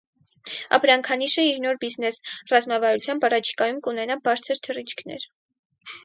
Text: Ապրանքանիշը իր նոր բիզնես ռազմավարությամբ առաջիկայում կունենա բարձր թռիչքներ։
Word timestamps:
Ապրանքանիշը 0.75 1.43
իր 1.49 1.59
նոր 1.65 1.75
բիզնես 1.83 2.17
ռազմավարությամբ 2.53 3.27
առաջիկայում 3.29 3.81
կունենա 3.89 4.17
բարձր 4.29 4.63
թռիչքներ։ 4.69 5.27